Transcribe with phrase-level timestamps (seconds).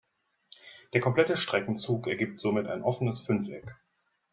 [0.93, 3.77] Der komplette Streckenzug ergibt somit ein offenes Fünfeck.